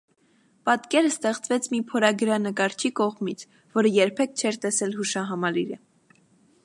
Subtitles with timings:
[0.69, 3.45] Պատկերը ստեղծվեց մի փորագրանկարչի կողմից,
[3.79, 5.83] որը երբեք չէր տեսել հուշահամալիրը։